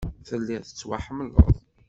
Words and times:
Telliḍ 0.27 0.61
tettwaḥemmleḍ. 0.63 1.47